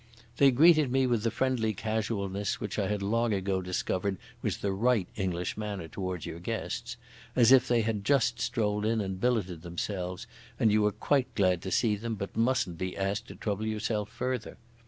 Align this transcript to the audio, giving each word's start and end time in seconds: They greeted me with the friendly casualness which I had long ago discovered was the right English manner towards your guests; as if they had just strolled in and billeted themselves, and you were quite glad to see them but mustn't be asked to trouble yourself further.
They 0.37 0.49
greeted 0.49 0.91
me 0.91 1.05
with 1.05 1.21
the 1.21 1.29
friendly 1.29 1.75
casualness 1.75 2.59
which 2.59 2.79
I 2.79 2.87
had 2.87 3.03
long 3.03 3.35
ago 3.35 3.61
discovered 3.61 4.17
was 4.41 4.57
the 4.57 4.71
right 4.71 5.07
English 5.15 5.57
manner 5.57 5.87
towards 5.87 6.25
your 6.25 6.39
guests; 6.39 6.97
as 7.35 7.51
if 7.51 7.67
they 7.67 7.81
had 7.81 8.03
just 8.03 8.39
strolled 8.41 8.83
in 8.83 8.99
and 8.99 9.21
billeted 9.21 9.61
themselves, 9.61 10.25
and 10.59 10.71
you 10.71 10.81
were 10.81 10.91
quite 10.91 11.35
glad 11.35 11.61
to 11.61 11.69
see 11.71 11.95
them 11.95 12.15
but 12.15 12.35
mustn't 12.35 12.79
be 12.79 12.97
asked 12.97 13.27
to 13.27 13.35
trouble 13.35 13.67
yourself 13.67 14.09
further. 14.09 14.57